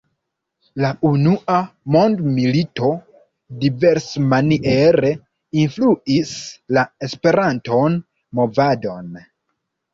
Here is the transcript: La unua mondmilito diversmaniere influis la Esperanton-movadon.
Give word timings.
La 0.83 0.89
unua 1.09 1.57
mondmilito 1.95 2.89
diversmaniere 3.65 5.13
influis 5.67 6.35
la 6.79 6.87
Esperanton-movadon. 7.11 9.17